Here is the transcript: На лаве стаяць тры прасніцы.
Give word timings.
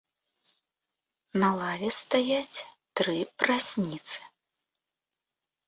На 1.43 1.49
лаве 1.59 1.89
стаяць 1.99 2.59
тры 3.01 3.15
прасніцы. 3.45 4.19